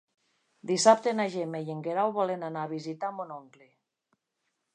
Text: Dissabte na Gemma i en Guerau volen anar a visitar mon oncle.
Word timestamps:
Dissabte 0.71 1.13
na 1.17 1.27
Gemma 1.35 1.61
i 1.67 1.71
en 1.75 1.83
Guerau 1.89 2.15
volen 2.17 2.49
anar 2.49 2.65
a 2.65 2.73
visitar 2.73 3.13
mon 3.19 3.37
oncle. 3.41 3.71